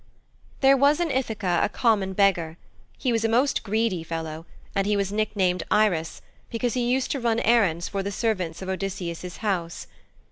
XI 0.01 0.57
There 0.61 0.77
was 0.77 0.99
in 0.99 1.09
Ithaka 1.11 1.59
a 1.63 1.69
common 1.69 2.13
beggar; 2.13 2.57
he 2.97 3.11
was 3.11 3.23
a 3.23 3.29
most 3.29 3.61
greedy 3.61 4.03
fellow, 4.03 4.47
and 4.73 4.87
he 4.87 4.97
was 4.97 5.11
nicknamed 5.11 5.61
Irus 5.69 6.21
because 6.49 6.73
he 6.73 6.89
used 6.91 7.11
to 7.11 7.19
run 7.19 7.39
errands 7.41 7.87
for 7.87 8.01
the 8.01 8.11
servants 8.11 8.63
of 8.63 8.69
Odysseus' 8.69 9.37
house. 9.37 9.85